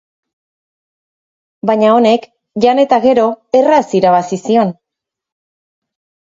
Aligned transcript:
Baina 1.69 1.91
honek 1.97 2.25
jan 2.65 2.81
eta 2.85 2.99
gero 3.05 3.27
erraz 3.61 3.83
irabazi 4.01 4.41
zion. 4.49 4.75